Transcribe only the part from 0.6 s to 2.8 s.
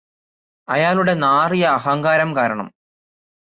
അയാളുടെ നാറിയ അഹങ്കാരം കാരണം